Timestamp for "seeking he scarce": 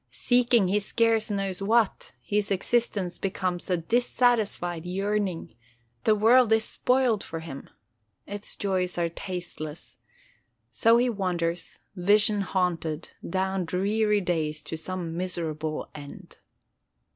0.09-1.29